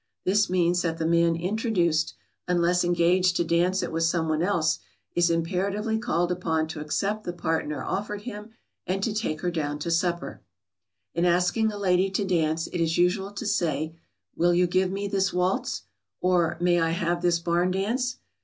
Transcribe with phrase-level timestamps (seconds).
[0.25, 2.15] This means that the man introduced,
[2.47, 4.79] unless engaged to dance it with some one else,
[5.13, 8.49] is imperatively called upon to accept the partner offered him
[8.87, 10.41] and take her down to supper.
[11.13, 13.31] [Sidenote: Asking a lady to dance.] In asking a lady to dance it is usual
[13.31, 13.95] to say,
[14.35, 15.83] "Will you give me this waltz?"
[16.19, 18.17] or "May I have this barn dance?"